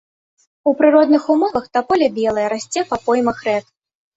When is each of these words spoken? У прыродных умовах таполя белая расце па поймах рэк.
У 0.69 0.73
прыродных 0.79 1.27
умовах 1.35 1.67
таполя 1.79 2.07
белая 2.17 2.47
расце 2.55 2.87
па 2.95 3.03
поймах 3.07 3.45
рэк. 3.51 3.65